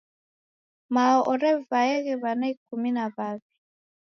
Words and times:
Mao 0.93 1.17
orevaeghe 1.33 2.13
w'ana 2.21 2.45
ikumi 2.53 2.89
na 2.95 3.05
w'awi. 3.15 3.45